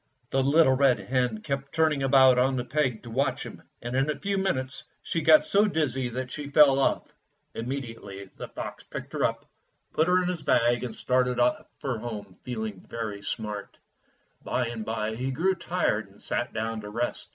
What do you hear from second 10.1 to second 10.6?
Fairy Tale Foxes 5